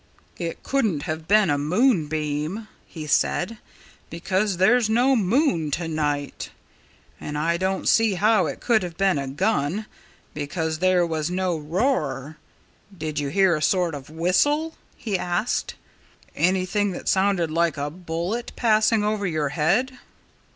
"It 0.39 0.63
couldn't 0.63 1.03
have 1.03 1.27
been 1.27 1.51
a 1.51 1.59
moonbeam," 1.59 2.67
he 2.87 3.05
said, 3.05 3.59
"because 4.09 4.57
there's 4.57 4.89
no 4.89 5.15
moon 5.15 5.69
to 5.77 5.87
night. 5.87 6.49
And 7.19 7.37
I 7.37 7.57
don't 7.57 7.87
see 7.87 8.15
how 8.15 8.47
it 8.47 8.59
could 8.61 8.81
have 8.81 8.97
been 8.97 9.19
a 9.19 9.27
gun, 9.27 9.85
because 10.33 10.79
there 10.79 11.05
was 11.05 11.29
no 11.29 11.55
roar.... 11.55 12.37
Did 12.97 13.19
you 13.19 13.27
hear 13.27 13.55
a 13.55 13.61
sort 13.61 13.93
of 13.93 14.09
whistle?" 14.09 14.73
he 14.97 15.19
asked. 15.19 15.75
"Anything 16.35 16.93
that 16.93 17.07
sounded 17.07 17.51
like 17.51 17.77
a 17.77 17.91
bullet 17.91 18.53
passing 18.55 19.03
over 19.03 19.27
your 19.27 19.49
head?" 19.49 19.99